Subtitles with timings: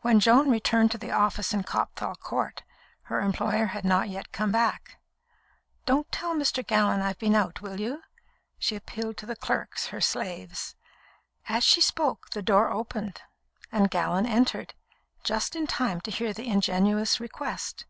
[0.00, 2.64] When Joan returned to the office in Copthall Court,
[3.02, 4.98] her employer had not yet come back.
[5.86, 6.66] "Don't tell Mr.
[6.66, 8.02] Gallon I've been out, will you?"
[8.58, 10.74] she appealed to the clerks, her slaves.
[11.48, 13.22] As she spoke, the door opened,
[13.70, 14.74] and Gallon entered,
[15.22, 17.86] just in time to hear the ingenuous request.